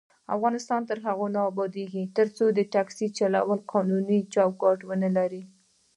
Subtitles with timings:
[0.35, 5.41] افغانستان تر هغو نه ابادیږي، ترڅو ټکسي چلول قانوني چوکاټ ونه لري.